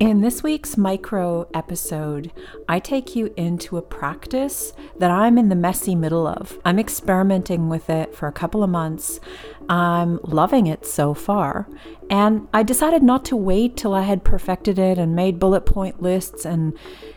In 0.00 0.22
this 0.22 0.42
week's 0.42 0.78
micro 0.78 1.46
episode, 1.52 2.32
I 2.66 2.78
take 2.78 3.14
you 3.14 3.34
into 3.36 3.76
a 3.76 3.82
practice 3.82 4.72
that 4.98 5.10
I'm 5.10 5.36
in 5.36 5.50
the 5.50 5.54
messy 5.54 5.94
middle 5.94 6.26
of. 6.26 6.58
I'm 6.64 6.78
experimenting 6.78 7.68
with 7.68 7.90
it 7.90 8.14
for 8.14 8.26
a 8.26 8.32
couple 8.32 8.62
of 8.62 8.70
months. 8.70 9.20
I'm 9.68 10.18
loving 10.22 10.66
it 10.66 10.86
so 10.86 11.12
far. 11.12 11.68
And 12.08 12.48
I 12.54 12.62
decided 12.62 13.02
not 13.02 13.26
to 13.26 13.36
wait 13.36 13.76
till 13.76 13.92
I 13.92 14.00
had 14.00 14.24
perfected 14.24 14.78
it 14.78 14.96
and 14.96 15.14
made 15.14 15.38
bullet 15.38 15.66
point 15.66 16.00
lists 16.00 16.46
and 16.46 16.72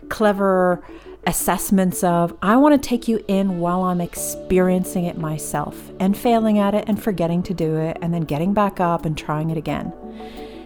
clever 0.10 0.86
assessments 1.26 2.04
of. 2.04 2.38
I 2.42 2.58
want 2.58 2.84
to 2.84 2.86
take 2.86 3.08
you 3.08 3.24
in 3.30 3.60
while 3.60 3.84
I'm 3.84 4.02
experiencing 4.02 5.06
it 5.06 5.18
myself 5.18 5.90
and 6.02 6.18
failing 6.18 6.60
at 6.60 6.76
it 6.76 6.84
and 6.90 7.02
forgetting 7.02 7.44
to 7.44 7.54
do 7.54 7.78
it 7.78 7.98
and 8.02 8.14
then 8.14 8.24
getting 8.24 8.54
back 8.54 8.82
up 8.82 9.06
and 9.06 9.18
trying 9.18 9.52
it 9.52 9.58
again. 9.58 9.94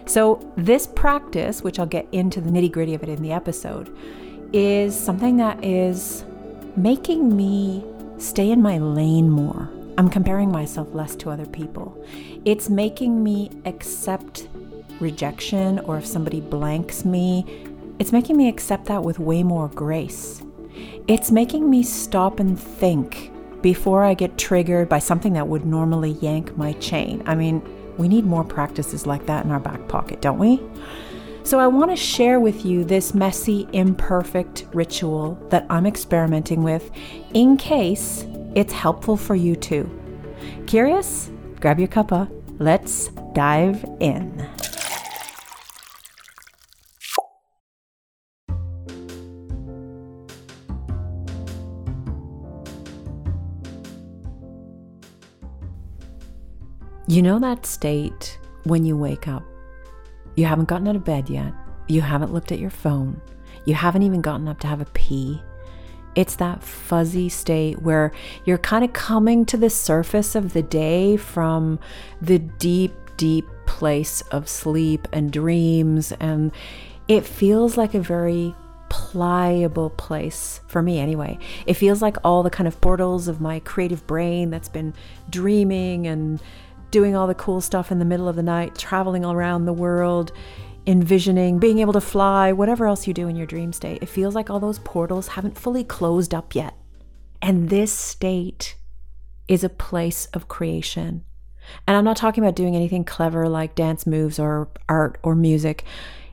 So, 0.08 0.40
this 0.56 0.86
practice, 0.86 1.62
which 1.62 1.78
I'll 1.78 1.84
get 1.84 2.08
into 2.12 2.40
the 2.40 2.48
nitty 2.48 2.72
gritty 2.72 2.94
of 2.94 3.02
it 3.02 3.10
in 3.10 3.22
the 3.22 3.30
episode, 3.30 3.94
is 4.54 4.98
something 4.98 5.36
that 5.36 5.62
is 5.62 6.24
making 6.76 7.36
me 7.36 7.84
stay 8.16 8.50
in 8.50 8.62
my 8.62 8.78
lane 8.78 9.28
more. 9.28 9.68
I'm 9.98 10.08
comparing 10.08 10.50
myself 10.50 10.94
less 10.94 11.14
to 11.16 11.30
other 11.30 11.44
people. 11.44 12.02
It's 12.46 12.70
making 12.70 13.22
me 13.22 13.50
accept 13.66 14.48
rejection, 14.98 15.80
or 15.80 15.98
if 15.98 16.06
somebody 16.06 16.40
blanks 16.40 17.04
me, 17.04 17.44
it's 17.98 18.10
making 18.10 18.38
me 18.38 18.48
accept 18.48 18.86
that 18.86 19.02
with 19.02 19.18
way 19.18 19.42
more 19.42 19.68
grace. 19.68 20.40
It's 21.06 21.30
making 21.30 21.68
me 21.68 21.82
stop 21.82 22.40
and 22.40 22.58
think 22.58 23.30
before 23.60 24.04
I 24.04 24.14
get 24.14 24.38
triggered 24.38 24.88
by 24.88 25.00
something 25.00 25.34
that 25.34 25.48
would 25.48 25.66
normally 25.66 26.12
yank 26.12 26.56
my 26.56 26.72
chain. 26.74 27.22
I 27.26 27.34
mean, 27.34 27.60
we 27.98 28.08
need 28.08 28.24
more 28.24 28.44
practices 28.44 29.06
like 29.06 29.26
that 29.26 29.44
in 29.44 29.50
our 29.50 29.60
back 29.60 29.86
pocket, 29.88 30.22
don't 30.22 30.38
we? 30.38 30.62
So, 31.44 31.58
I 31.58 31.66
want 31.66 31.90
to 31.90 31.96
share 31.96 32.40
with 32.40 32.66
you 32.66 32.84
this 32.84 33.14
messy, 33.14 33.66
imperfect 33.72 34.66
ritual 34.74 35.34
that 35.48 35.64
I'm 35.70 35.86
experimenting 35.86 36.62
with 36.62 36.90
in 37.32 37.56
case 37.56 38.26
it's 38.54 38.72
helpful 38.72 39.16
for 39.16 39.34
you 39.34 39.56
too. 39.56 39.88
Curious? 40.66 41.30
Grab 41.60 41.78
your 41.78 41.88
cuppa. 41.88 42.30
Let's 42.58 43.08
dive 43.32 43.84
in. 44.00 44.46
You 57.10 57.22
know 57.22 57.38
that 57.38 57.64
state 57.64 58.38
when 58.64 58.84
you 58.84 58.94
wake 58.94 59.28
up? 59.28 59.42
You 60.36 60.44
haven't 60.44 60.68
gotten 60.68 60.86
out 60.88 60.94
of 60.94 61.06
bed 61.06 61.30
yet. 61.30 61.54
You 61.86 62.02
haven't 62.02 62.34
looked 62.34 62.52
at 62.52 62.58
your 62.58 62.68
phone. 62.68 63.22
You 63.64 63.72
haven't 63.72 64.02
even 64.02 64.20
gotten 64.20 64.46
up 64.46 64.60
to 64.60 64.66
have 64.66 64.82
a 64.82 64.92
pee. 64.92 65.42
It's 66.14 66.36
that 66.36 66.62
fuzzy 66.62 67.30
state 67.30 67.80
where 67.80 68.12
you're 68.44 68.58
kind 68.58 68.84
of 68.84 68.92
coming 68.92 69.46
to 69.46 69.56
the 69.56 69.70
surface 69.70 70.34
of 70.34 70.52
the 70.52 70.60
day 70.60 71.16
from 71.16 71.78
the 72.20 72.40
deep, 72.40 72.92
deep 73.16 73.48
place 73.64 74.20
of 74.30 74.46
sleep 74.46 75.08
and 75.10 75.32
dreams. 75.32 76.12
And 76.20 76.52
it 77.08 77.24
feels 77.24 77.78
like 77.78 77.94
a 77.94 78.00
very 78.00 78.54
pliable 78.90 79.88
place 79.90 80.60
for 80.66 80.82
me 80.82 80.98
anyway. 80.98 81.38
It 81.64 81.74
feels 81.74 82.02
like 82.02 82.18
all 82.22 82.42
the 82.42 82.50
kind 82.50 82.68
of 82.68 82.78
portals 82.82 83.28
of 83.28 83.40
my 83.40 83.60
creative 83.60 84.06
brain 84.06 84.50
that's 84.50 84.68
been 84.68 84.92
dreaming 85.30 86.06
and 86.06 86.42
doing 86.90 87.14
all 87.14 87.26
the 87.26 87.34
cool 87.34 87.60
stuff 87.60 87.90
in 87.92 87.98
the 87.98 88.04
middle 88.04 88.28
of 88.28 88.36
the 88.36 88.42
night, 88.42 88.76
traveling 88.76 89.24
around 89.24 89.64
the 89.64 89.72
world, 89.72 90.32
envisioning, 90.86 91.58
being 91.58 91.78
able 91.80 91.92
to 91.92 92.00
fly, 92.00 92.52
whatever 92.52 92.86
else 92.86 93.06
you 93.06 93.12
do 93.12 93.28
in 93.28 93.36
your 93.36 93.46
dream 93.46 93.72
state. 93.72 94.02
It 94.02 94.08
feels 94.08 94.34
like 94.34 94.48
all 94.48 94.60
those 94.60 94.78
portals 94.80 95.28
haven't 95.28 95.58
fully 95.58 95.84
closed 95.84 96.34
up 96.34 96.54
yet. 96.54 96.74
And 97.42 97.68
this 97.68 97.92
state 97.92 98.76
is 99.46 99.62
a 99.62 99.68
place 99.68 100.26
of 100.26 100.48
creation. 100.48 101.24
And 101.86 101.96
I'm 101.96 102.04
not 102.04 102.16
talking 102.16 102.42
about 102.42 102.56
doing 102.56 102.74
anything 102.74 103.04
clever 103.04 103.48
like 103.48 103.74
dance 103.74 104.06
moves 104.06 104.38
or 104.38 104.68
art 104.88 105.18
or 105.22 105.34
music. 105.34 105.84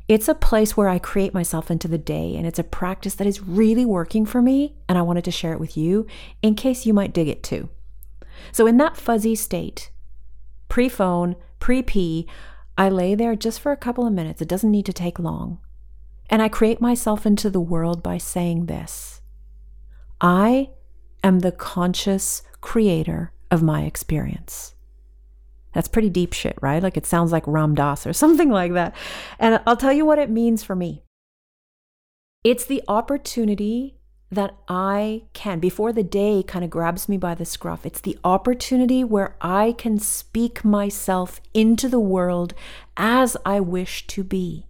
It's 0.08 0.28
a 0.28 0.36
place 0.36 0.78
where 0.78 0.88
I 0.88 1.00
create 1.00 1.34
myself 1.34 1.72
into 1.72 1.88
the 1.88 1.98
day, 1.98 2.36
and 2.36 2.46
it's 2.46 2.60
a 2.60 2.64
practice 2.64 3.16
that 3.16 3.28
is 3.28 3.42
really 3.42 3.86
working 3.86 4.26
for 4.26 4.42
me. 4.42 4.76
And 4.88 4.98
I 4.98 5.02
wanted 5.02 5.24
to 5.26 5.32
share 5.32 5.52
it 5.52 5.60
with 5.60 5.76
you 5.76 6.06
in 6.42 6.56
case 6.56 6.86
you 6.86 6.94
might 6.94 7.14
dig 7.14 7.28
it 7.28 7.44
too. 7.44 7.70
So, 8.52 8.68
in 8.68 8.78
that 8.78 8.98
fuzzy 8.98 9.36
state, 9.36 9.90
pre 10.76 10.90
phone, 10.90 11.38
pre 11.62 11.82
pee. 11.82 12.28
I 12.78 12.90
lay 12.90 13.16
there 13.16 13.34
just 13.38 13.62
for 13.62 13.72
a 13.72 13.78
couple 13.78 14.06
of 14.06 14.12
minutes. 14.12 14.42
It 14.42 14.50
doesn't 14.50 14.72
need 14.72 14.86
to 14.88 14.92
take 14.92 15.18
long. 15.18 15.62
And 16.30 16.42
I 16.42 16.50
create 16.50 16.82
myself 16.82 17.26
into 17.26 17.50
the 17.50 17.62
world 17.62 18.04
by 18.04 18.18
saying 18.18 18.66
this 18.66 19.22
I 20.20 20.72
am 21.24 21.40
the 21.40 21.54
conscious 21.54 22.44
creator 22.60 23.32
of 23.50 23.64
my 23.64 23.84
experience. 23.84 24.76
That's 25.72 25.88
pretty 25.88 26.10
deep 26.10 26.34
shit, 26.34 26.58
right? 26.60 26.84
Like 26.84 26.98
it 26.98 27.06
sounds 27.06 27.32
like 27.32 27.48
Ram 27.48 27.74
Dass 27.74 28.06
or 28.06 28.12
something 28.22 28.50
like 28.50 28.74
that. 28.74 28.94
And 29.40 29.62
I'll 29.66 29.78
tell 29.78 29.94
you 29.94 30.06
what 30.06 30.20
it 30.20 30.30
means 30.30 30.62
for 30.62 30.76
me. 30.76 31.04
It's 32.44 32.66
the 32.66 32.84
opportunity 32.90 33.96
that 34.32 34.56
I 34.68 35.24
can, 35.34 35.60
before 35.60 35.94
the 35.94 36.04
day 36.04 36.44
kind 36.44 36.66
of 36.66 36.72
grabs 36.72 37.08
me 37.08 37.18
by 37.18 37.36
the 37.36 37.46
scruff, 37.46 37.86
it's 37.86 38.02
the 38.02 38.18
opportunity 38.24 39.04
where 39.04 39.36
I 39.40 39.74
can 39.78 40.00
speak 40.00 40.66
myself 40.66 41.40
into 41.54 41.88
the 41.88 42.00
world 42.00 42.54
as 42.98 43.38
I 43.46 43.60
wish 43.60 44.08
to 44.08 44.24
be. 44.24 44.66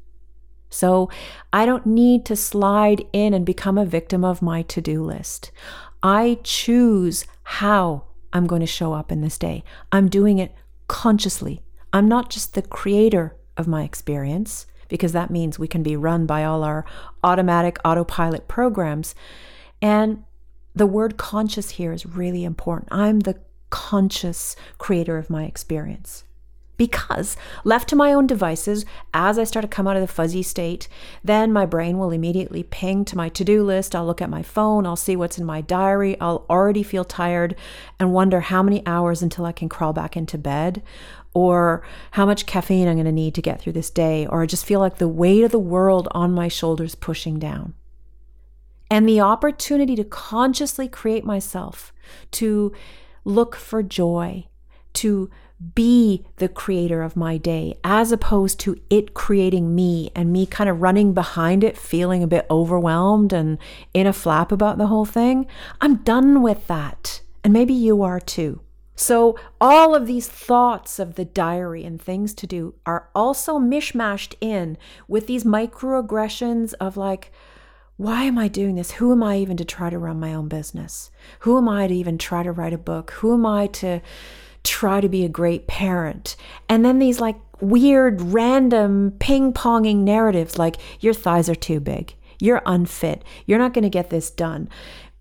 So 0.69 1.09
I 1.53 1.65
don't 1.65 1.85
need 1.85 2.25
to 2.25 2.35
slide 2.35 3.05
in 3.13 3.33
and 3.33 3.45
become 3.45 3.77
a 3.77 3.85
victim 3.85 4.25
of 4.25 4.41
my 4.41 4.61
to 4.63 4.81
do 4.81 5.03
list. 5.03 5.51
I 6.03 6.39
choose 6.43 7.25
how 7.43 8.03
I'm 8.33 8.47
going 8.47 8.59
to 8.59 8.67
show 8.67 8.91
up 8.91 9.11
in 9.11 9.21
this 9.21 9.37
day. 9.37 9.63
I'm 9.91 10.09
doing 10.09 10.37
it 10.37 10.53
consciously. 10.87 11.61
I'm 11.93 12.09
not 12.09 12.29
just 12.29 12.53
the 12.53 12.61
creator 12.61 13.37
of 13.55 13.67
my 13.67 13.83
experience, 13.83 14.65
because 14.89 15.13
that 15.13 15.31
means 15.31 15.57
we 15.57 15.67
can 15.67 15.83
be 15.83 15.95
run 15.95 16.25
by 16.25 16.43
all 16.43 16.63
our 16.63 16.85
automatic 17.23 17.77
autopilot 17.85 18.47
programs. 18.47 19.15
And 19.81 20.23
the 20.75 20.85
word 20.85 21.17
conscious 21.17 21.71
here 21.71 21.93
is 21.93 22.05
really 22.05 22.43
important. 22.43 22.89
I'm 22.91 23.21
the 23.21 23.39
conscious 23.69 24.55
creator 24.77 25.17
of 25.17 25.29
my 25.29 25.45
experience. 25.45 26.24
Because 26.77 27.37
left 27.63 27.87
to 27.89 27.95
my 27.95 28.11
own 28.11 28.27
devices, 28.27 28.85
as 29.13 29.39
I 29.39 29.45
start 29.45 29.63
to 29.63 29.69
come 29.69 29.87
out 29.87 29.95
of 29.95 30.01
the 30.01 30.07
fuzzy 30.07 30.43
state, 30.43 30.87
then 31.23 31.53
my 31.53 31.65
brain 31.65 31.97
will 31.97 32.11
immediately 32.11 32.63
ping 32.63 33.05
to 33.05 33.15
my 33.15 33.29
to 33.29 33.45
do 33.45 33.63
list. 33.63 33.95
I'll 33.95 34.05
look 34.05 34.21
at 34.21 34.29
my 34.29 34.41
phone, 34.41 34.85
I'll 34.85 34.95
see 34.95 35.15
what's 35.15 35.37
in 35.37 35.45
my 35.45 35.61
diary, 35.61 36.19
I'll 36.19 36.45
already 36.49 36.83
feel 36.83 37.05
tired 37.05 37.55
and 37.99 38.11
wonder 38.11 38.41
how 38.41 38.61
many 38.61 38.85
hours 38.85 39.21
until 39.21 39.45
I 39.45 39.53
can 39.53 39.69
crawl 39.69 39.93
back 39.93 40.17
into 40.17 40.37
bed, 40.37 40.83
or 41.33 41.83
how 42.11 42.25
much 42.25 42.45
caffeine 42.45 42.87
I'm 42.87 42.95
going 42.95 43.05
to 43.05 43.11
need 43.11 43.35
to 43.35 43.41
get 43.41 43.61
through 43.61 43.73
this 43.73 43.89
day, 43.89 44.25
or 44.25 44.41
I 44.41 44.45
just 44.45 44.65
feel 44.65 44.79
like 44.79 44.97
the 44.97 45.07
weight 45.07 45.43
of 45.43 45.51
the 45.51 45.59
world 45.59 46.07
on 46.11 46.31
my 46.31 46.47
shoulders 46.47 46.95
pushing 46.95 47.39
down. 47.39 47.73
And 48.89 49.07
the 49.07 49.19
opportunity 49.19 49.95
to 49.95 50.03
consciously 50.03 50.87
create 50.87 51.25
myself, 51.25 51.91
to 52.31 52.73
look 53.25 53.55
for 53.55 53.81
joy, 53.83 54.47
to 54.93 55.29
be 55.73 56.25
the 56.37 56.49
creator 56.49 57.01
of 57.01 57.15
my 57.15 57.37
day, 57.37 57.77
as 57.83 58.11
opposed 58.11 58.59
to 58.61 58.79
it 58.89 59.13
creating 59.13 59.73
me 59.73 60.11
and 60.15 60.31
me 60.31 60.45
kind 60.45 60.69
of 60.69 60.81
running 60.81 61.13
behind 61.13 61.63
it, 61.63 61.77
feeling 61.77 62.21
a 62.21 62.27
bit 62.27 62.45
overwhelmed 62.51 63.31
and 63.31 63.57
in 63.93 64.05
a 64.05 64.13
flap 64.13 64.51
about 64.51 64.77
the 64.77 64.87
whole 64.87 65.05
thing. 65.05 65.47
I'm 65.79 65.97
done 65.97 66.41
with 66.41 66.67
that. 66.67 67.21
And 67.43 67.53
maybe 67.53 67.73
you 67.73 68.01
are 68.01 68.19
too. 68.19 68.61
So, 68.97 69.37
all 69.59 69.93
of 69.93 70.07
these 70.07 70.27
thoughts 70.27 70.99
of 70.99 71.15
the 71.15 71.25
diary 71.25 71.83
and 71.83 72.01
things 72.01 72.33
to 72.35 72.47
do 72.47 72.75
are 72.85 73.09
also 73.13 73.59
mishmashed 73.59 74.35
in 74.39 74.77
with 75.07 75.27
these 75.27 75.43
microaggressions 75.43 76.73
of 76.79 76.95
like, 76.95 77.31
why 77.97 78.23
am 78.23 78.37
I 78.37 78.47
doing 78.47 78.75
this? 78.75 78.91
Who 78.91 79.11
am 79.11 79.21
I 79.21 79.37
even 79.37 79.57
to 79.57 79.65
try 79.65 79.89
to 79.89 79.97
run 79.97 80.19
my 80.19 80.33
own 80.33 80.47
business? 80.47 81.11
Who 81.39 81.57
am 81.57 81.67
I 81.69 81.87
to 81.87 81.93
even 81.93 82.17
try 82.17 82.43
to 82.43 82.51
write 82.51 82.73
a 82.73 82.77
book? 82.77 83.11
Who 83.11 83.33
am 83.33 83.45
I 83.45 83.67
to 83.67 84.01
try 84.65 85.01
to 85.01 85.09
be 85.09 85.23
a 85.23 85.29
great 85.29 85.67
parent? 85.67 86.35
And 86.67 86.83
then 86.83 86.99
these 86.99 87.19
like 87.19 87.37
weird, 87.61 88.21
random 88.21 89.13
ping 89.19 89.53
ponging 89.53 89.97
narratives 89.97 90.57
like, 90.57 90.77
your 90.99 91.13
thighs 91.13 91.49
are 91.49 91.55
too 91.55 91.79
big. 91.79 92.15
You're 92.39 92.61
unfit. 92.65 93.23
You're 93.45 93.59
not 93.59 93.73
going 93.73 93.83
to 93.83 93.89
get 93.89 94.09
this 94.09 94.29
done. 94.29 94.67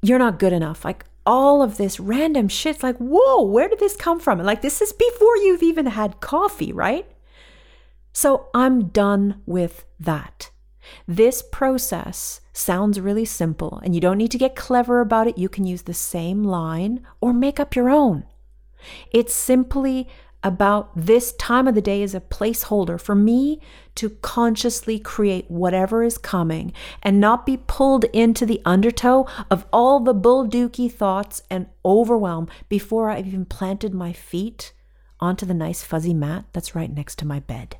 You're 0.02 0.18
not 0.18 0.38
good 0.38 0.52
enough. 0.52 0.84
Like 0.84 1.04
all 1.26 1.62
of 1.62 1.76
this 1.76 2.00
random 2.00 2.48
shit's 2.48 2.82
like, 2.82 2.96
whoa, 2.98 3.42
where 3.42 3.68
did 3.68 3.78
this 3.78 3.96
come 3.96 4.20
from? 4.20 4.38
like, 4.40 4.62
this 4.62 4.82
is 4.82 4.92
before 4.92 5.36
you've 5.38 5.62
even 5.62 5.86
had 5.86 6.20
coffee, 6.20 6.72
right? 6.72 7.06
So 8.12 8.48
I'm 8.54 8.88
done 8.88 9.42
with 9.46 9.86
that. 9.98 10.50
This 11.08 11.42
process 11.42 12.40
sounds 12.52 13.00
really 13.00 13.24
simple, 13.24 13.80
and 13.82 13.94
you 13.94 14.00
don't 14.00 14.18
need 14.18 14.30
to 14.32 14.38
get 14.38 14.54
clever 14.54 15.00
about 15.00 15.26
it. 15.26 15.38
You 15.38 15.48
can 15.48 15.64
use 15.64 15.82
the 15.82 15.94
same 15.94 16.44
line 16.44 17.04
or 17.20 17.32
make 17.32 17.58
up 17.58 17.74
your 17.74 17.88
own. 17.90 18.24
It's 19.10 19.34
simply 19.34 20.08
about 20.44 20.90
this 20.94 21.32
time 21.32 21.66
of 21.66 21.74
the 21.74 21.80
day 21.80 22.02
as 22.02 22.14
a 22.14 22.20
placeholder 22.20 23.00
for 23.00 23.14
me 23.14 23.60
to 23.94 24.10
consciously 24.10 24.98
create 24.98 25.50
whatever 25.50 26.04
is 26.04 26.18
coming 26.18 26.70
and 27.02 27.18
not 27.18 27.46
be 27.46 27.56
pulled 27.56 28.04
into 28.12 28.44
the 28.44 28.60
undertow 28.66 29.26
of 29.50 29.64
all 29.72 30.00
the 30.00 30.12
bull 30.12 30.46
thoughts 30.90 31.42
and 31.50 31.66
overwhelm 31.82 32.46
before 32.68 33.08
I've 33.08 33.26
even 33.26 33.46
planted 33.46 33.94
my 33.94 34.12
feet 34.12 34.74
onto 35.18 35.46
the 35.46 35.54
nice 35.54 35.82
fuzzy 35.82 36.12
mat 36.12 36.44
that's 36.52 36.74
right 36.74 36.92
next 36.92 37.18
to 37.20 37.26
my 37.26 37.40
bed. 37.40 37.78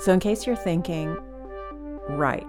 So, 0.00 0.14
in 0.14 0.20
case 0.20 0.46
you're 0.46 0.56
thinking, 0.56 1.14
right, 2.08 2.46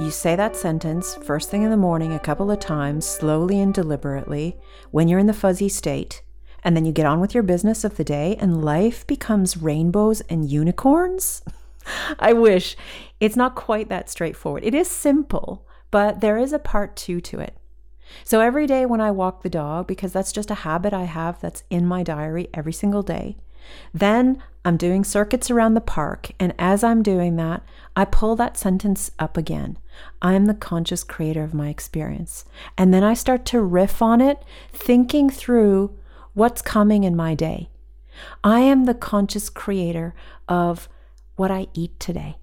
you 0.00 0.10
say 0.10 0.34
that 0.34 0.56
sentence 0.56 1.16
first 1.16 1.50
thing 1.50 1.62
in 1.62 1.70
the 1.70 1.76
morning 1.76 2.12
a 2.12 2.18
couple 2.18 2.50
of 2.50 2.58
times, 2.58 3.04
slowly 3.04 3.60
and 3.60 3.74
deliberately, 3.74 4.56
when 4.90 5.08
you're 5.08 5.18
in 5.18 5.26
the 5.26 5.34
fuzzy 5.34 5.68
state, 5.68 6.22
and 6.64 6.74
then 6.74 6.84
you 6.84 6.92
get 6.92 7.06
on 7.06 7.20
with 7.20 7.34
your 7.34 7.42
business 7.42 7.84
of 7.84 7.96
the 7.96 8.04
day, 8.04 8.36
and 8.40 8.64
life 8.64 9.06
becomes 9.06 9.56
rainbows 9.56 10.22
and 10.22 10.50
unicorns. 10.50 11.42
I 12.18 12.32
wish 12.32 12.76
it's 13.20 13.36
not 13.36 13.54
quite 13.54 13.88
that 13.88 14.08
straightforward. 14.08 14.64
It 14.64 14.74
is 14.74 14.88
simple, 14.88 15.66
but 15.90 16.20
there 16.20 16.38
is 16.38 16.52
a 16.52 16.58
part 16.58 16.96
two 16.96 17.20
to 17.22 17.40
it. 17.40 17.56
So 18.24 18.40
every 18.40 18.66
day 18.66 18.86
when 18.86 19.00
I 19.00 19.10
walk 19.10 19.42
the 19.42 19.50
dog, 19.50 19.86
because 19.86 20.12
that's 20.12 20.32
just 20.32 20.50
a 20.50 20.62
habit 20.66 20.92
I 20.92 21.04
have 21.04 21.40
that's 21.40 21.62
in 21.70 21.86
my 21.86 22.02
diary 22.02 22.48
every 22.54 22.72
single 22.72 23.02
day, 23.02 23.36
then 23.92 24.42
I'm 24.64 24.76
doing 24.76 25.04
circuits 25.04 25.50
around 25.50 25.74
the 25.74 25.80
park, 25.80 26.30
and 26.38 26.54
as 26.58 26.84
I'm 26.84 27.02
doing 27.02 27.36
that, 27.36 27.62
I 27.96 28.04
pull 28.04 28.36
that 28.36 28.56
sentence 28.56 29.10
up 29.18 29.36
again. 29.36 29.78
I 30.20 30.34
am 30.34 30.46
the 30.46 30.54
conscious 30.54 31.02
creator 31.02 31.42
of 31.42 31.54
my 31.54 31.68
experience. 31.68 32.44
And 32.76 32.92
then 32.92 33.02
I 33.02 33.14
start 33.14 33.44
to 33.46 33.60
riff 33.60 34.02
on 34.02 34.20
it, 34.20 34.42
thinking 34.72 35.30
through 35.30 35.96
what's 36.34 36.62
coming 36.62 37.04
in 37.04 37.16
my 37.16 37.34
day. 37.34 37.70
I 38.44 38.60
am 38.60 38.84
the 38.84 38.94
conscious 38.94 39.48
creator 39.48 40.14
of 40.48 40.88
what 41.36 41.50
I 41.50 41.68
eat 41.72 41.98
today. 41.98 42.36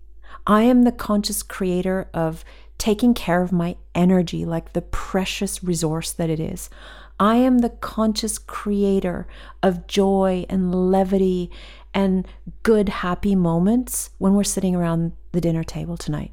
I 0.47 0.63
am 0.63 0.83
the 0.83 0.91
conscious 0.91 1.43
creator 1.43 2.09
of 2.13 2.43
taking 2.77 3.13
care 3.13 3.41
of 3.41 3.51
my 3.51 3.75
energy 3.93 4.45
like 4.45 4.73
the 4.73 4.81
precious 4.81 5.63
resource 5.63 6.11
that 6.11 6.29
it 6.29 6.39
is. 6.39 6.69
I 7.19 7.35
am 7.37 7.59
the 7.59 7.69
conscious 7.69 8.37
creator 8.37 9.27
of 9.63 9.87
joy 9.87 10.45
and 10.49 10.91
levity 10.91 11.49
and 11.93 12.27
good, 12.63 12.89
happy 12.89 13.35
moments 13.35 14.11
when 14.19 14.35
we're 14.35 14.43
sitting 14.43 14.75
around 14.75 15.13
the 15.31 15.41
dinner 15.41 15.63
table 15.63 15.97
tonight. 15.97 16.31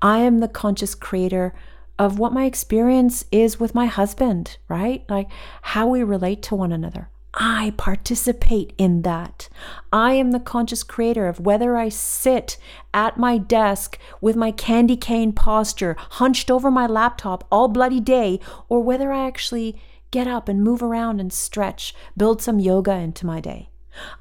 I 0.00 0.18
am 0.18 0.38
the 0.38 0.48
conscious 0.48 0.94
creator 0.94 1.54
of 1.98 2.18
what 2.18 2.32
my 2.32 2.44
experience 2.44 3.24
is 3.32 3.58
with 3.58 3.74
my 3.74 3.86
husband, 3.86 4.58
right? 4.68 5.04
Like 5.08 5.28
how 5.62 5.88
we 5.88 6.02
relate 6.02 6.42
to 6.42 6.54
one 6.54 6.72
another. 6.72 7.08
I 7.34 7.72
participate 7.78 8.74
in 8.76 9.02
that. 9.02 9.48
I 9.90 10.12
am 10.14 10.32
the 10.32 10.40
conscious 10.40 10.82
creator 10.82 11.28
of 11.28 11.40
whether 11.40 11.76
I 11.76 11.88
sit 11.88 12.58
at 12.92 13.16
my 13.16 13.38
desk 13.38 13.98
with 14.20 14.36
my 14.36 14.50
candy 14.50 14.96
cane 14.96 15.32
posture, 15.32 15.96
hunched 15.98 16.50
over 16.50 16.70
my 16.70 16.86
laptop 16.86 17.46
all 17.50 17.68
bloody 17.68 18.00
day, 18.00 18.38
or 18.68 18.82
whether 18.82 19.10
I 19.12 19.26
actually 19.26 19.80
get 20.12 20.28
up 20.28 20.48
and 20.48 20.62
move 20.62 20.82
around 20.82 21.18
and 21.20 21.32
stretch, 21.32 21.92
build 22.16 22.40
some 22.40 22.60
yoga 22.60 22.92
into 22.92 23.26
my 23.26 23.40
day. 23.40 23.70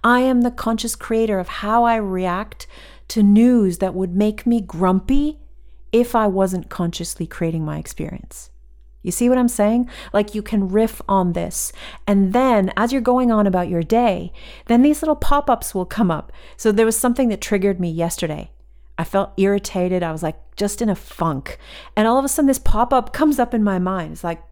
I 0.03 0.21
am 0.21 0.41
the 0.41 0.49
conscious 0.49 0.95
creator 0.95 1.37
of 1.37 1.47
how 1.47 1.83
I 1.83 1.95
react 1.97 2.65
to 3.09 3.21
news 3.21 3.77
that 3.77 3.93
would 3.93 4.15
make 4.15 4.47
me 4.47 4.59
grumpy 4.61 5.37
if 5.91 6.15
I 6.15 6.25
wasn't 6.25 6.69
consciously 6.69 7.27
creating 7.27 7.63
my 7.63 7.77
experience. 7.77 8.49
You 9.03 9.11
see 9.11 9.29
what 9.29 9.37
I'm 9.37 9.47
saying? 9.47 9.89
Like 10.13 10.35
you 10.35 10.41
can 10.41 10.69
riff 10.69 11.01
on 11.09 11.33
this. 11.33 11.73
And 12.07 12.33
then 12.33 12.71
as 12.77 12.91
you're 12.91 13.01
going 13.01 13.31
on 13.31 13.47
about 13.47 13.69
your 13.69 13.83
day, 13.83 14.31
then 14.67 14.83
these 14.83 15.01
little 15.01 15.15
pop 15.15 15.49
ups 15.49 15.73
will 15.73 15.85
come 15.85 16.11
up. 16.11 16.31
So 16.55 16.71
there 16.71 16.85
was 16.85 16.97
something 16.97 17.29
that 17.29 17.41
triggered 17.41 17.79
me 17.79 17.89
yesterday. 17.89 18.51
I 18.97 19.03
felt 19.03 19.33
irritated. 19.37 20.03
I 20.03 20.11
was 20.11 20.21
like 20.21 20.37
just 20.55 20.81
in 20.81 20.89
a 20.89 20.95
funk. 20.95 21.57
And 21.97 22.07
all 22.07 22.19
of 22.19 22.25
a 22.25 22.27
sudden, 22.27 22.47
this 22.47 22.59
pop 22.59 22.93
up 22.93 23.11
comes 23.11 23.39
up 23.39 23.53
in 23.53 23.63
my 23.63 23.79
mind. 23.79 24.13
It's 24.13 24.23
like, 24.23 24.43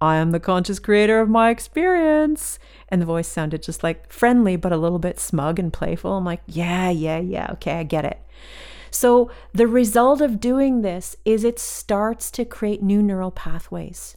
I 0.00 0.16
am 0.16 0.30
the 0.30 0.40
conscious 0.40 0.78
creator 0.78 1.20
of 1.20 1.28
my 1.28 1.50
experience. 1.50 2.58
And 2.88 3.00
the 3.00 3.06
voice 3.06 3.28
sounded 3.28 3.62
just 3.62 3.82
like 3.82 4.12
friendly, 4.12 4.56
but 4.56 4.72
a 4.72 4.76
little 4.76 4.98
bit 4.98 5.18
smug 5.18 5.58
and 5.58 5.72
playful. 5.72 6.12
I'm 6.12 6.24
like, 6.24 6.42
yeah, 6.46 6.90
yeah, 6.90 7.18
yeah, 7.18 7.48
okay, 7.52 7.78
I 7.80 7.82
get 7.82 8.04
it. 8.04 8.20
So 8.90 9.30
the 9.52 9.66
result 9.66 10.20
of 10.20 10.40
doing 10.40 10.82
this 10.82 11.16
is 11.24 11.44
it 11.44 11.58
starts 11.58 12.30
to 12.32 12.44
create 12.44 12.82
new 12.82 13.02
neural 13.02 13.30
pathways. 13.30 14.16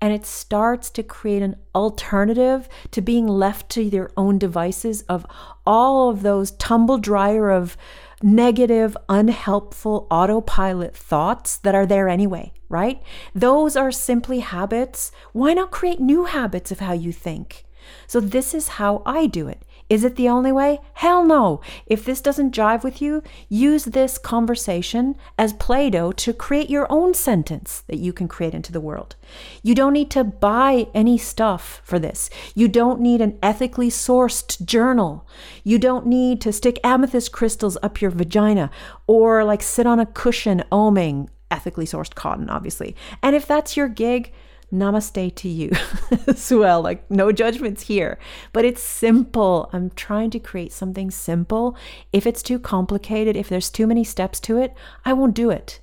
And 0.00 0.12
it 0.12 0.26
starts 0.26 0.90
to 0.90 1.02
create 1.02 1.42
an 1.42 1.56
alternative 1.74 2.68
to 2.90 3.00
being 3.00 3.28
left 3.28 3.68
to 3.70 3.88
their 3.88 4.10
own 4.16 4.38
devices 4.38 5.02
of 5.02 5.26
all 5.64 6.10
of 6.10 6.22
those 6.22 6.50
tumble 6.52 6.98
dryer 6.98 7.50
of 7.50 7.76
negative, 8.22 8.96
unhelpful 9.08 10.06
autopilot 10.10 10.96
thoughts 10.96 11.56
that 11.58 11.74
are 11.74 11.86
there 11.86 12.08
anyway, 12.08 12.52
right? 12.68 13.02
Those 13.34 13.76
are 13.76 13.92
simply 13.92 14.40
habits. 14.40 15.10
Why 15.32 15.54
not 15.54 15.70
create 15.70 16.00
new 16.00 16.24
habits 16.24 16.70
of 16.70 16.80
how 16.80 16.92
you 16.92 17.12
think? 17.12 17.64
So, 18.06 18.20
this 18.20 18.54
is 18.54 18.68
how 18.68 19.02
I 19.06 19.26
do 19.26 19.48
it. 19.48 19.62
Is 19.90 20.04
it 20.04 20.14
the 20.14 20.28
only 20.28 20.52
way? 20.52 20.78
Hell 20.94 21.24
no. 21.24 21.60
If 21.84 22.04
this 22.04 22.20
doesn't 22.20 22.54
jive 22.54 22.84
with 22.84 23.02
you, 23.02 23.24
use 23.48 23.86
this 23.86 24.18
conversation 24.18 25.16
as 25.36 25.52
Play 25.52 25.90
Doh 25.90 26.12
to 26.12 26.32
create 26.32 26.70
your 26.70 26.86
own 26.90 27.12
sentence 27.12 27.82
that 27.88 27.98
you 27.98 28.12
can 28.12 28.28
create 28.28 28.54
into 28.54 28.70
the 28.70 28.80
world. 28.80 29.16
You 29.64 29.74
don't 29.74 29.92
need 29.92 30.08
to 30.12 30.22
buy 30.22 30.86
any 30.94 31.18
stuff 31.18 31.82
for 31.84 31.98
this. 31.98 32.30
You 32.54 32.68
don't 32.68 33.00
need 33.00 33.20
an 33.20 33.36
ethically 33.42 33.90
sourced 33.90 34.64
journal. 34.64 35.26
You 35.64 35.80
don't 35.80 36.06
need 36.06 36.40
to 36.42 36.52
stick 36.52 36.78
amethyst 36.84 37.32
crystals 37.32 37.76
up 37.82 38.00
your 38.00 38.12
vagina 38.12 38.70
or 39.08 39.42
like 39.42 39.60
sit 39.60 39.88
on 39.88 39.98
a 39.98 40.06
cushion 40.06 40.62
oming 40.70 41.28
ethically 41.50 41.84
sourced 41.84 42.14
cotton, 42.14 42.48
obviously. 42.48 42.94
And 43.24 43.34
if 43.34 43.44
that's 43.44 43.76
your 43.76 43.88
gig, 43.88 44.32
namaste 44.72 45.34
to 45.34 45.48
you 45.48 45.70
as 46.26 46.50
well. 46.50 46.82
Like, 46.82 47.10
no 47.10 47.32
judgments 47.32 47.82
here, 47.82 48.18
but 48.52 48.64
it's 48.64 48.82
simple. 48.82 49.68
I'm 49.72 49.90
trying 49.90 50.30
to 50.30 50.38
create 50.38 50.72
something 50.72 51.10
simple. 51.10 51.76
If 52.12 52.26
it's 52.26 52.42
too 52.42 52.58
complicated, 52.58 53.36
if 53.36 53.48
there's 53.48 53.70
too 53.70 53.86
many 53.86 54.04
steps 54.04 54.40
to 54.40 54.58
it, 54.58 54.74
I 55.04 55.12
won't 55.12 55.34
do 55.34 55.50
it. 55.50 55.80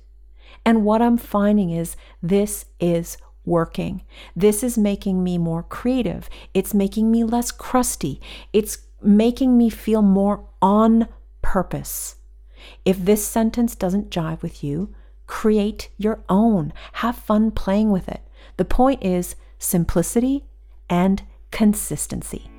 And 0.64 0.84
what 0.84 1.02
I'm 1.02 1.16
finding 1.16 1.70
is 1.70 1.96
this 2.22 2.66
is 2.80 3.16
working. 3.44 4.02
This 4.36 4.62
is 4.62 4.76
making 4.76 5.24
me 5.24 5.38
more 5.38 5.62
creative. 5.62 6.28
It's 6.52 6.74
making 6.74 7.10
me 7.10 7.24
less 7.24 7.50
crusty. 7.50 8.20
It's 8.52 8.78
making 9.02 9.56
me 9.56 9.70
feel 9.70 10.02
more 10.02 10.44
on 10.60 11.08
purpose. 11.40 12.16
If 12.84 13.04
this 13.04 13.24
sentence 13.24 13.74
doesn't 13.74 14.10
jive 14.10 14.42
with 14.42 14.62
you, 14.62 14.94
create 15.26 15.88
your 15.96 16.22
own. 16.28 16.72
Have 16.94 17.16
fun 17.16 17.50
playing 17.50 17.90
with 17.90 18.08
it. 18.08 18.22
The 18.56 18.64
point 18.64 19.04
is 19.04 19.36
simplicity 19.58 20.44
and 20.88 21.22
consistency. 21.50 22.50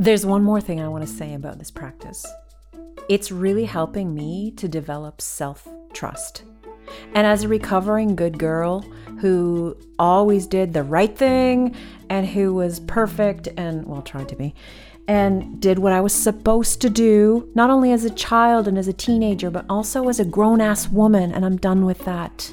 There's 0.00 0.24
one 0.24 0.42
more 0.42 0.60
thing 0.60 0.80
I 0.80 0.88
want 0.88 1.06
to 1.06 1.12
say 1.12 1.34
about 1.34 1.58
this 1.58 1.70
practice. 1.70 2.24
It's 3.08 3.30
really 3.30 3.66
helping 3.66 4.14
me 4.14 4.52
to 4.52 4.66
develop 4.66 5.20
self 5.20 5.68
trust. 5.92 6.44
And 7.14 7.26
as 7.26 7.44
a 7.44 7.48
recovering 7.48 8.16
good 8.16 8.38
girl 8.38 8.80
who 9.20 9.76
always 9.98 10.46
did 10.46 10.72
the 10.72 10.82
right 10.82 11.14
thing 11.16 11.74
and 12.08 12.26
who 12.26 12.54
was 12.54 12.80
perfect 12.80 13.48
and, 13.56 13.86
well, 13.86 14.02
tried 14.02 14.28
to 14.30 14.36
be, 14.36 14.54
and 15.08 15.60
did 15.60 15.78
what 15.78 15.94
I 15.94 16.02
was 16.02 16.12
supposed 16.12 16.82
to 16.82 16.90
do, 16.90 17.50
not 17.54 17.70
only 17.70 17.92
as 17.92 18.04
a 18.04 18.10
child 18.10 18.68
and 18.68 18.78
as 18.78 18.88
a 18.88 18.92
teenager, 18.92 19.50
but 19.50 19.64
also 19.68 20.08
as 20.08 20.20
a 20.20 20.24
grown 20.24 20.60
ass 20.60 20.88
woman, 20.88 21.32
and 21.32 21.44
I'm 21.44 21.56
done 21.56 21.86
with 21.86 22.04
that. 22.04 22.52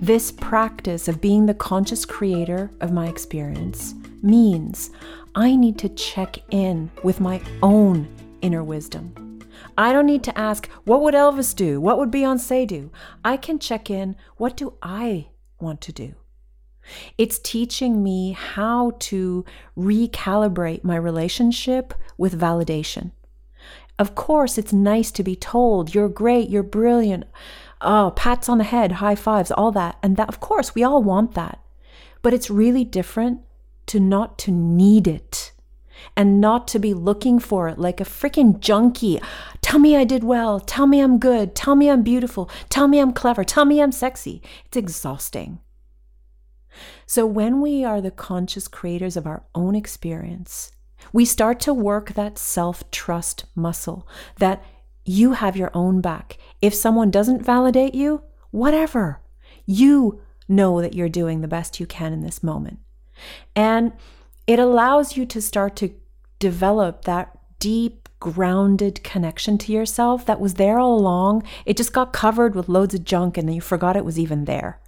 This 0.00 0.32
practice 0.32 1.06
of 1.06 1.20
being 1.20 1.46
the 1.46 1.54
conscious 1.54 2.04
creator 2.04 2.70
of 2.80 2.92
my 2.92 3.08
experience 3.08 3.94
means 4.22 4.90
I 5.34 5.54
need 5.54 5.78
to 5.78 5.90
check 5.90 6.38
in 6.50 6.90
with 7.02 7.20
my 7.20 7.42
own 7.62 8.08
inner 8.40 8.64
wisdom. 8.64 9.40
I 9.76 9.92
don't 9.92 10.06
need 10.06 10.24
to 10.24 10.38
ask, 10.38 10.68
what 10.84 11.02
would 11.02 11.14
Elvis 11.14 11.54
do? 11.54 11.80
What 11.80 11.98
would 11.98 12.10
Beyonce 12.10 12.66
do? 12.66 12.90
I 13.24 13.36
can 13.36 13.58
check 13.58 13.90
in, 13.90 14.16
what 14.38 14.56
do 14.56 14.74
I 14.82 15.28
want 15.60 15.82
to 15.82 15.92
do? 15.92 16.14
It's 17.18 17.38
teaching 17.38 18.02
me 18.02 18.32
how 18.32 18.92
to 19.00 19.44
recalibrate 19.76 20.84
my 20.84 20.96
relationship 20.96 21.94
with 22.16 22.40
validation. 22.40 23.10
Of 23.98 24.14
course, 24.14 24.58
it's 24.58 24.72
nice 24.72 25.10
to 25.12 25.22
be 25.22 25.36
told, 25.36 25.94
you're 25.94 26.08
great, 26.08 26.50
you're 26.50 26.62
brilliant, 26.62 27.24
oh, 27.80 28.12
pats 28.14 28.48
on 28.48 28.58
the 28.58 28.64
head, 28.64 28.92
high 28.92 29.14
fives, 29.14 29.50
all 29.50 29.72
that. 29.72 29.96
And 30.02 30.16
that, 30.16 30.28
of 30.28 30.40
course, 30.40 30.74
we 30.74 30.82
all 30.84 31.02
want 31.02 31.34
that. 31.34 31.60
But 32.22 32.34
it's 32.34 32.50
really 32.50 32.84
different 32.84 33.40
to 33.86 34.00
not 34.00 34.38
to 34.40 34.50
need 34.50 35.08
it. 35.08 35.52
and 36.16 36.40
not 36.40 36.68
to 36.68 36.78
be 36.78 36.94
looking 36.94 37.38
for 37.38 37.68
it 37.68 37.78
like 37.78 38.00
a 38.00 38.04
freaking 38.04 38.60
junkie. 38.60 39.20
Tell 39.60 39.78
me 39.78 39.96
I 39.96 40.04
did 40.04 40.24
well. 40.24 40.60
Tell 40.60 40.86
me 40.86 41.00
I'm 41.00 41.18
good. 41.18 41.54
Tell 41.54 41.74
me 41.74 41.88
I'm 41.90 42.02
beautiful. 42.02 42.50
Tell 42.68 42.88
me 42.88 42.98
I'm 42.98 43.12
clever. 43.12 43.44
Tell 43.44 43.64
me 43.64 43.80
I'm 43.80 43.92
sexy. 43.92 44.42
It's 44.66 44.76
exhausting. 44.76 45.60
So, 47.06 47.26
when 47.26 47.60
we 47.60 47.84
are 47.84 48.00
the 48.00 48.10
conscious 48.10 48.68
creators 48.68 49.16
of 49.16 49.26
our 49.26 49.44
own 49.54 49.74
experience, 49.74 50.72
we 51.12 51.24
start 51.24 51.60
to 51.60 51.74
work 51.74 52.14
that 52.14 52.38
self 52.38 52.90
trust 52.90 53.44
muscle 53.54 54.06
that 54.38 54.62
you 55.04 55.32
have 55.32 55.56
your 55.56 55.70
own 55.72 56.00
back. 56.00 56.38
If 56.60 56.74
someone 56.74 57.10
doesn't 57.10 57.44
validate 57.44 57.94
you, 57.94 58.22
whatever. 58.50 59.20
You 59.64 60.20
know 60.48 60.80
that 60.80 60.94
you're 60.94 61.08
doing 61.08 61.40
the 61.40 61.48
best 61.48 61.80
you 61.80 61.86
can 61.86 62.12
in 62.12 62.22
this 62.22 62.42
moment. 62.42 62.78
And 63.54 63.92
it 64.46 64.58
allows 64.58 65.16
you 65.16 65.26
to 65.26 65.40
start 65.42 65.76
to 65.76 65.94
develop 66.38 67.04
that 67.04 67.36
deep, 67.58 68.08
grounded 68.20 69.02
connection 69.02 69.58
to 69.58 69.72
yourself 69.72 70.24
that 70.26 70.40
was 70.40 70.54
there 70.54 70.78
all 70.78 70.98
along. 70.98 71.42
It 71.64 71.76
just 71.76 71.92
got 71.92 72.12
covered 72.12 72.54
with 72.54 72.68
loads 72.68 72.94
of 72.94 73.04
junk 73.04 73.36
and 73.36 73.48
then 73.48 73.54
you 73.54 73.60
forgot 73.60 73.96
it 73.96 74.04
was 74.04 74.18
even 74.18 74.44
there. 74.44 74.80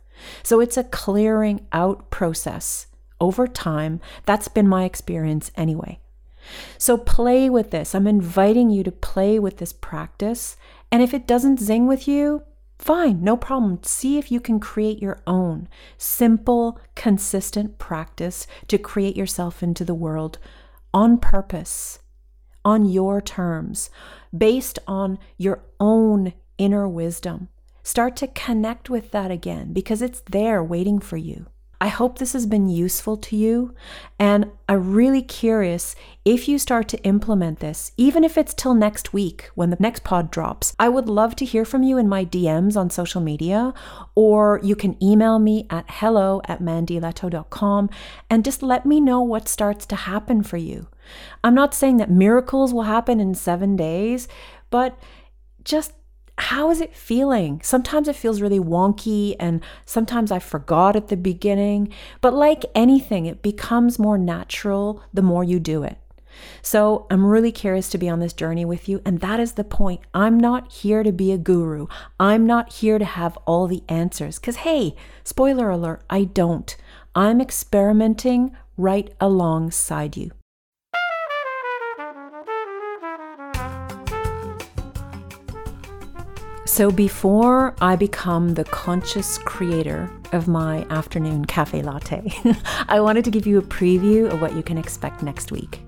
So 0.43 0.61
it's 0.61 0.77
a 0.77 0.85
clearing 0.85 1.67
out 1.73 2.11
process 2.11 2.87
over 3.21 3.47
time. 3.47 4.01
That's 4.27 4.49
been 4.49 4.69
my 4.69 4.85
experience 4.85 5.51
anyway. 5.57 6.01
So 6.79 6.97
play 6.97 7.51
with 7.51 7.71
this. 7.71 7.95
I'm 7.95 8.07
inviting 8.07 8.71
you 8.71 8.83
to 8.85 8.93
play 8.93 9.39
with 9.39 9.59
this 9.59 9.73
practice. 9.73 10.57
And 10.91 11.03
if 11.03 11.13
it 11.13 11.27
doesn't 11.27 11.61
zing 11.61 11.87
with 11.87 12.09
you, 12.09 12.43
Fine, 12.79 13.25
no 13.25 13.37
problem. 13.37 13.81
See 13.83 14.19
if 14.19 14.31
you 14.31 14.41
can 14.41 14.61
create 14.61 15.03
your 15.03 15.21
own 15.27 15.69
simple, 15.97 16.79
consistent 16.95 17.79
practice 17.79 18.47
to 18.69 18.79
create 18.79 19.17
yourself 19.17 19.63
into 19.63 19.85
the 19.85 19.95
world 19.95 20.39
on 20.95 21.19
purpose, 21.19 21.99
on 22.65 22.85
your 22.85 23.21
terms, 23.21 23.91
based 24.37 24.79
on 24.87 25.19
your 25.37 25.65
own 25.81 26.33
inner 26.57 26.89
wisdom. 26.89 27.49
Start 27.89 28.17
to 28.17 28.27
connect 28.27 28.91
with 28.91 29.13
that 29.13 29.31
again 29.31 29.73
because 29.73 30.03
it's 30.03 30.23
there 30.31 30.63
waiting 30.63 30.99
for 30.99 31.17
you. 31.17 31.47
I 31.81 31.89
hope 31.89 32.19
this 32.19 32.35
has 32.35 32.45
been 32.45 32.69
useful 32.69 33.17
to 33.17 33.35
you. 33.35 33.75
And 34.19 34.51
I'm 34.69 34.93
really 34.93 35.23
curious 35.23 35.97
if 36.23 36.49
you 36.49 36.59
start 36.59 36.87
to 36.89 37.03
implement 37.03 37.61
this, 37.61 37.93
even 37.97 38.25
if 38.25 38.37
it's 38.37 38.53
till 38.53 38.75
next 38.75 39.15
week 39.15 39.49
when 39.55 39.71
the 39.71 39.79
next 39.81 40.05
pod 40.05 40.31
drops. 40.31 40.77
I 40.79 40.91
would 40.91 41.09
love 41.09 41.35
to 41.37 41.47
hear 41.47 41.65
from 41.65 41.83
you 41.83 41.97
in 41.97 42.11
my 42.11 42.27
DMs 42.27 42.77
on 42.77 42.91
social 42.91 43.23
media, 43.23 43.73
or 44.15 44.61
you 44.63 44.77
can 44.77 45.03
email 45.03 45.39
me 45.39 45.67
at 45.71 45.87
hello 45.89 46.43
at 46.45 46.61
mandylehto.com 46.61 47.89
and 48.29 48.45
just 48.45 48.63
let 48.63 48.85
me 48.85 49.01
know 49.01 49.23
what 49.23 49.49
starts 49.49 49.87
to 49.87 49.97
happen 49.97 50.43
for 50.43 50.59
you. 50.59 50.89
I'm 51.43 51.55
not 51.55 51.73
saying 51.73 51.97
that 51.97 52.11
miracles 52.11 52.75
will 52.75 52.83
happen 52.83 53.19
in 53.19 53.35
seven 53.35 53.77
days, 53.77 54.29
but 54.69 54.99
just 55.65 55.95
how 56.39 56.71
is 56.71 56.81
it 56.81 56.95
feeling? 56.95 57.61
Sometimes 57.63 58.09
it 58.09 58.17
feels 58.17 58.41
really 58.41 58.61
wonky, 58.61 59.35
and 59.41 59.63
sometimes 59.85 60.31
I 60.31 60.39
forgot 60.39 60.97
at 60.97 61.09
the 61.09 61.17
beginning. 61.17 61.93
But 62.21 62.35
like 62.35 62.65
anything, 62.75 63.27
it 63.27 63.43
becomes 63.43 63.99
more 63.99 64.19
natural 64.19 65.03
the 65.13 65.23
more 65.23 65.45
you 65.45 65.59
do 65.59 65.83
it. 65.83 65.99
So 66.63 67.07
I'm 67.11 67.27
really 67.27 67.51
curious 67.51 67.89
to 67.91 67.99
be 67.99 68.09
on 68.09 68.21
this 68.21 68.33
journey 68.33 68.65
with 68.65 68.89
you. 68.89 69.03
And 69.05 69.21
that 69.21 69.41
is 69.41 69.53
the 69.53 69.65
point. 69.65 70.01
I'm 70.15 70.39
not 70.39 70.71
here 70.71 71.03
to 71.03 71.13
be 71.13 71.33
a 71.33 71.39
guru. 71.39 71.89
I'm 72.21 72.47
not 72.47 72.75
here 72.75 72.99
to 72.99 73.05
have 73.05 73.37
all 73.45 73.67
the 73.67 73.83
answers. 73.89 74.39
Because, 74.39 74.57
hey, 74.57 74.95
spoiler 75.25 75.71
alert, 75.71 76.03
I 76.09 76.25
don't. 76.25 76.77
I'm 77.15 77.41
experimenting 77.41 78.57
right 78.77 79.13
alongside 79.21 80.17
you. 80.17 80.31
So, 86.69 86.91
before 86.93 87.75
I 87.81 87.97
become 87.97 88.53
the 88.53 88.63
conscious 88.63 89.39
creator 89.39 90.09
of 90.33 90.47
my 90.47 90.87
afternoon 90.91 91.47
cafe 91.47 91.81
latte, 91.81 92.31
I 92.89 93.01
wanted 93.01 93.25
to 93.25 93.31
give 93.31 93.47
you 93.47 93.59
a 93.59 93.63
preview 93.63 94.31
of 94.31 94.43
what 94.43 94.55
you 94.55 94.63
can 94.63 94.77
expect 94.77 95.23
next 95.23 95.51
week. 95.51 95.81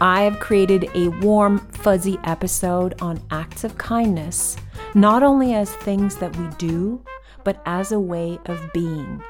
I 0.00 0.22
have 0.22 0.40
created 0.40 0.90
a 0.94 1.08
warm, 1.20 1.58
fuzzy 1.68 2.18
episode 2.24 3.00
on 3.02 3.22
acts 3.30 3.64
of 3.64 3.76
kindness, 3.76 4.56
not 4.94 5.22
only 5.22 5.52
as 5.54 5.70
things 5.70 6.16
that 6.16 6.34
we 6.38 6.48
do, 6.56 7.04
but 7.44 7.60
as 7.66 7.92
a 7.92 8.00
way 8.00 8.38
of 8.46 8.72
being. 8.72 9.22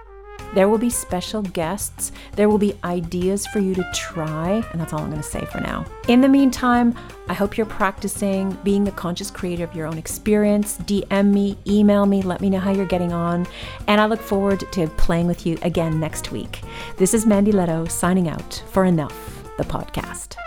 There 0.54 0.68
will 0.68 0.78
be 0.78 0.90
special 0.90 1.42
guests. 1.42 2.12
There 2.36 2.48
will 2.48 2.58
be 2.58 2.78
ideas 2.84 3.46
for 3.48 3.58
you 3.58 3.74
to 3.74 3.90
try. 3.92 4.64
And 4.70 4.80
that's 4.80 4.92
all 4.92 5.00
I'm 5.00 5.10
going 5.10 5.20
to 5.20 5.28
say 5.28 5.44
for 5.46 5.60
now. 5.60 5.84
In 6.06 6.20
the 6.20 6.28
meantime, 6.28 6.94
I 7.28 7.34
hope 7.34 7.56
you're 7.56 7.66
practicing 7.66 8.52
being 8.62 8.84
the 8.84 8.92
conscious 8.92 9.30
creator 9.30 9.64
of 9.64 9.74
your 9.74 9.86
own 9.86 9.98
experience. 9.98 10.78
DM 10.78 11.32
me, 11.32 11.58
email 11.66 12.06
me, 12.06 12.22
let 12.22 12.40
me 12.40 12.50
know 12.50 12.60
how 12.60 12.72
you're 12.72 12.86
getting 12.86 13.12
on. 13.12 13.46
And 13.88 14.00
I 14.00 14.06
look 14.06 14.20
forward 14.20 14.60
to 14.72 14.86
playing 14.88 15.26
with 15.26 15.44
you 15.44 15.58
again 15.62 15.98
next 15.98 16.30
week. 16.30 16.60
This 16.98 17.14
is 17.14 17.26
Mandy 17.26 17.50
Lehto 17.50 17.90
signing 17.90 18.28
out 18.28 18.62
for 18.70 18.84
Enough, 18.84 19.42
the 19.58 19.64
podcast. 19.64 20.43